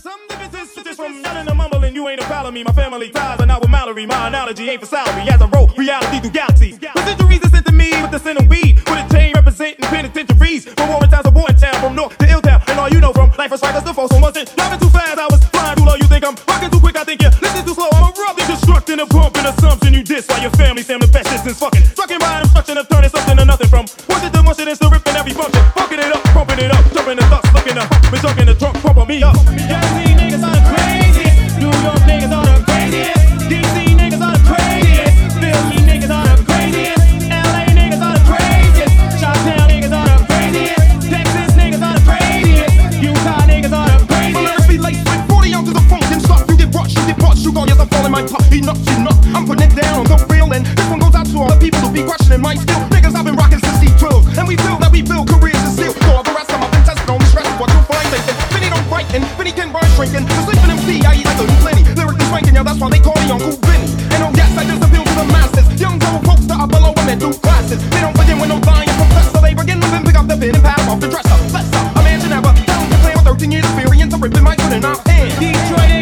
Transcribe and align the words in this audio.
some 0.00 0.20
differences 0.28 0.74
just 0.84 0.96
from 0.96 1.20
yelling 1.22 1.48
and 1.48 1.56
mumbling. 1.58 1.94
You 1.94 2.08
ain't 2.08 2.20
a 2.20 2.24
pal 2.24 2.46
of 2.46 2.54
me. 2.54 2.62
My 2.62 2.72
family 2.72 3.10
ties 3.10 3.40
are 3.40 3.46
not 3.46 3.60
with 3.60 3.70
Mallory. 3.70 4.06
My 4.06 4.28
analogy 4.28 4.70
ain't 4.70 4.80
for 4.80 4.86
salary. 4.86 5.22
As 5.28 5.40
I 5.42 5.48
roll 5.48 5.66
reality 5.76 6.20
through 6.20 6.30
galaxies. 6.30 6.78
The 6.78 7.02
centuries 7.04 7.44
are 7.44 7.48
sent 7.48 7.66
to 7.66 7.72
me 7.72 7.90
with 8.02 8.10
the 8.10 8.18
sin 8.18 8.36
of 8.36 8.46
weed. 8.48 8.76
With 8.86 9.02
a 9.02 9.06
chain 9.10 9.32
representing 9.34 9.84
penitentiaries. 9.86 10.66
From 10.74 10.88
warring 10.88 11.10
times, 11.10 11.26
a 11.26 11.30
born 11.30 11.54
town. 11.56 11.74
From 11.80 11.94
north 11.96 12.16
to 12.18 12.30
ill 12.30 12.40
town. 12.40 12.62
And 12.68 12.78
all 12.78 12.88
you 12.88 13.00
know 13.00 13.12
from 13.12 13.30
life 13.38 13.52
is 13.52 13.60
strikers, 13.60 13.82
the 13.82 13.94
false 13.94 14.12
one 14.12 14.22
wasn't. 14.22 14.54
Driving 14.54 14.78
too 14.78 14.90
fast, 14.90 15.18
I 15.18 15.26
was 15.26 15.42
flying 15.44 15.76
too 15.76 15.84
low. 15.84 15.94
You 15.94 16.06
think 16.06 16.24
I'm 16.24 16.36
rocking 16.46 16.70
too 16.70 16.80
quick? 16.80 16.96
I 16.96 17.04
think 17.04 17.22
you're 17.22 17.34
listening 17.42 17.64
too 17.64 17.74
slow. 17.74 17.90
I'm 17.92 18.12
abruptly 18.12 18.44
constructing 18.46 19.00
a 19.00 19.06
pump 19.06 19.36
and 19.36 19.46
assumption. 19.48 19.94
You 19.94 20.04
diss 20.04 20.28
while 20.28 20.42
your 20.42 20.54
family 20.54 20.82
say 20.82 20.94
I'm 20.94 21.00
the 21.00 21.08
best 21.08 21.26
since 21.42 21.58
fucking. 21.58 21.82
Strucking 21.82 22.20
by 22.20 22.40
instruction 22.40 22.78
of 22.78 22.88
turning 22.88 23.10
something 23.10 23.36
to 23.36 23.44
nothing 23.44 23.68
from. 23.68 23.86
What's 24.06 24.24
it 24.24 24.32
to 24.32 24.42
mush 24.42 24.58
it 24.60 24.68
and 24.68 24.76
still 24.76 24.90
ripping 24.90 25.16
every 25.16 25.32
function. 25.32 25.62
Fucking 25.74 25.98
it 25.98 26.12
up, 26.12 26.22
pumping 26.36 26.60
it 26.62 26.70
up, 26.70 26.84
jumping 26.92 27.16
the 27.16 27.26
thugs, 27.26 27.50
looking 27.54 27.78
up. 27.78 27.88
Been 28.10 28.20
talking 28.20 28.46
the 28.46 28.54
trunk, 28.54 28.76
pumping 28.78 29.08
me 29.08 29.22
up. 29.22 29.34
Jersey 29.68 29.87
are 32.88 33.02
the 33.02 33.18
craziest. 33.18 33.48
DC 33.48 33.76
niggas 33.96 34.22
are 34.22 34.36
the 34.36 34.44
craziest. 34.48 35.16
Philly 35.40 35.78
niggas 35.84 36.10
are 36.10 36.36
the 36.36 36.44
craziest. 36.44 37.04
LA 37.28 37.64
niggas 37.76 38.00
are 38.00 38.14
the 38.16 38.24
craziest. 38.24 38.94
Chi-town 39.20 39.68
niggas 39.68 39.92
are 39.92 40.08
the 40.08 40.26
craziest. 40.26 41.10
Texas 41.10 41.50
niggas 41.56 41.82
are 41.84 41.94
the 41.98 42.04
craziest. 42.08 42.72
Utah 43.02 43.42
niggas 43.44 43.72
are 43.72 43.88
the 43.92 44.04
My 44.04 44.08
craziest. 44.08 44.44
lyrics 44.44 44.68
be 44.68 44.78
laced 44.78 45.04
with 45.04 45.28
40 45.28 45.54
ounces 45.54 45.76
funk 45.88 46.04
and 46.12 46.22
stuff. 46.22 46.42
You 46.48 46.56
get 46.56 46.74
rushed, 46.74 46.96
you 46.96 47.06
get 47.06 47.18
parched, 47.18 47.44
you 47.44 47.52
go, 47.52 47.64
yes, 47.66 47.78
I'm 47.78 47.88
falling 47.88 48.12
my 48.12 48.22
top. 48.24 48.44
Enough, 48.52 48.80
enough. 48.96 49.18
I'm 49.36 49.44
putting 49.46 49.68
it 49.68 49.74
down 49.76 50.00
on 50.00 50.06
the. 50.06 50.28
This 50.58 50.88
one 50.90 50.98
goes 50.98 51.14
out 51.14 51.26
to 51.26 51.38
all 51.38 51.48
the 51.48 51.60
people 51.60 51.78
who 51.80 51.92
be 51.92 52.02
questioning 52.02 52.40
my 52.40 52.54
skill. 52.54 52.80
Niggas, 52.88 53.14
I've 53.14 53.24
been 53.24 53.36
rocking 53.36 53.60
since 53.60 53.78
C12. 53.78 54.38
And 54.38 54.48
we 54.48 54.56
feel 54.56 54.76
that 54.78 54.90
we 54.90 55.02
build 55.02 55.28
careers 55.28 55.60
and 55.62 55.72
steal. 55.72 55.92
So 55.92 56.16
all 56.16 56.22
the 56.22 56.32
rest 56.32 56.50
of 56.50 56.60
them, 56.60 56.70
I've 56.72 56.88
cranking, 62.28 62.54
yo, 62.54 62.62
that's 62.62 62.78
why 62.78 62.90
they 62.90 63.00
call 63.00 63.16
me 63.16 63.30
Uncle 63.30 63.56
Benny. 63.64 63.88
And 64.12 64.22
on 64.22 64.32
gas, 64.32 64.52
I 64.56 64.64
just 64.64 64.82
appeal 64.84 65.04
to 65.04 65.14
the 65.16 65.26
masses. 65.32 65.66
Young 65.80 65.98
grown 65.98 66.20
folks 66.24 66.44
that 66.46 66.60
are 66.60 66.68
below 66.68 66.92
women 66.96 67.18
do 67.18 67.32
classes. 67.40 67.80
They 67.90 68.00
don't 68.00 68.16
begin 68.16 68.38
with 68.38 68.48
no 68.48 68.58
lying 68.68 68.92
professor. 69.00 69.40
They 69.40 69.54
begin 69.54 69.80
living, 69.80 70.04
pick 70.04 70.16
up 70.16 70.26
the 70.28 70.36
pen 70.36 70.54
and 70.54 70.64
pass 70.64 70.84
off 70.88 71.00
the 71.00 71.08
dresser. 71.08 71.38
Let's 71.52 71.72
up, 71.72 71.96
a 71.96 72.00
man 72.04 72.20
should 72.20 72.32
have 72.32 72.44
a 72.44 72.52
down 72.68 72.84
to 72.90 72.96
play 73.02 73.14
with 73.16 73.24
13 73.24 73.52
years 73.52 73.64
experience 73.64 74.12
of 74.14 74.22
ripping 74.22 74.44
my 74.44 74.54
foot 74.56 74.72
in 74.72 74.82
my 74.82 74.94
hand. 75.08 75.32
Detroit 75.40 75.97